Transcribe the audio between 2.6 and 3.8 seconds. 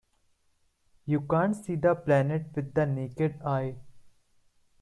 the naked eye.